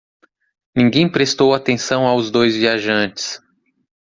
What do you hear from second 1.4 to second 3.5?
atenção aos dois viajantes.